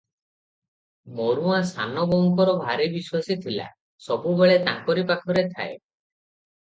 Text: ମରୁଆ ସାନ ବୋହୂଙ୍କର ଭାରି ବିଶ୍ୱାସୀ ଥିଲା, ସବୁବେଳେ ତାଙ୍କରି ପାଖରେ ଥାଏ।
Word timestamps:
ମରୁଆ 1.17 1.59
ସାନ 1.73 2.05
ବୋହୂଙ୍କର 2.13 2.55
ଭାରି 2.63 2.89
ବିଶ୍ୱାସୀ 2.95 3.37
ଥିଲା, 3.47 3.67
ସବୁବେଳେ 4.07 4.57
ତାଙ୍କରି 4.71 5.05
ପାଖରେ 5.13 5.49
ଥାଏ। 5.53 5.73